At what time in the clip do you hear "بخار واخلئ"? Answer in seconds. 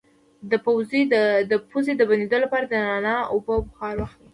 3.67-4.25